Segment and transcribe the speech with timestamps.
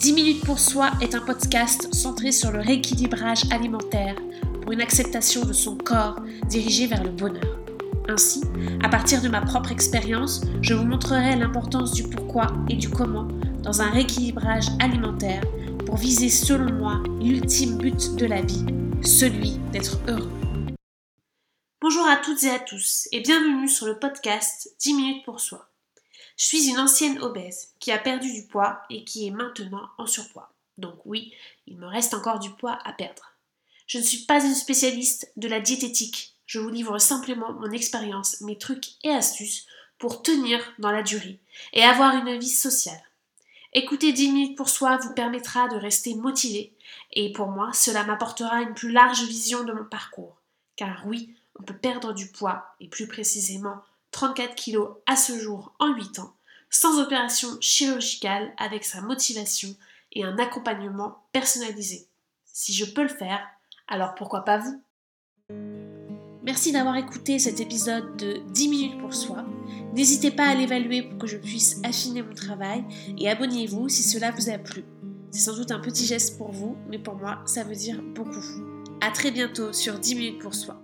[0.00, 4.14] 10 minutes pour soi est un podcast centré sur le rééquilibrage alimentaire
[4.62, 7.58] pour une acceptation de son corps dirigé vers le bonheur.
[8.08, 8.40] Ainsi,
[8.84, 13.26] à partir de ma propre expérience, je vous montrerai l'importance du pourquoi et du comment
[13.64, 15.42] dans un rééquilibrage alimentaire
[15.84, 18.64] pour viser selon moi l'ultime but de la vie,
[19.02, 20.30] celui d'être heureux.
[21.80, 25.67] Bonjour à toutes et à tous et bienvenue sur le podcast 10 minutes pour soi.
[26.38, 30.06] Je suis une ancienne obèse qui a perdu du poids et qui est maintenant en
[30.06, 30.52] surpoids.
[30.78, 31.34] Donc oui,
[31.66, 33.32] il me reste encore du poids à perdre.
[33.88, 36.36] Je ne suis pas une spécialiste de la diététique.
[36.46, 39.66] Je vous livre simplement mon expérience, mes trucs et astuces
[39.98, 41.40] pour tenir dans la durée
[41.72, 43.02] et avoir une vie sociale.
[43.72, 46.72] Écouter 10 minutes pour soi vous permettra de rester motivé
[47.14, 50.40] et pour moi, cela m'apportera une plus large vision de mon parcours.
[50.76, 53.82] Car oui, on peut perdre du poids et plus précisément
[54.18, 56.34] 34 kilos à ce jour en 8 ans,
[56.70, 59.68] sans opération chirurgicale avec sa motivation
[60.10, 62.08] et un accompagnement personnalisé.
[62.44, 63.38] Si je peux le faire,
[63.86, 64.82] alors pourquoi pas vous?
[66.42, 69.44] Merci d'avoir écouté cet épisode de 10 minutes pour soi.
[69.94, 72.84] N'hésitez pas à l'évaluer pour que je puisse affiner mon travail
[73.18, 74.84] et abonnez-vous si cela vous a plu.
[75.30, 78.42] C'est sans doute un petit geste pour vous, mais pour moi, ça veut dire beaucoup.
[79.00, 80.82] A très bientôt sur 10 minutes pour soi.